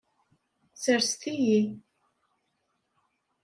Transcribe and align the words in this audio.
Serset-iyi. 0.81 1.61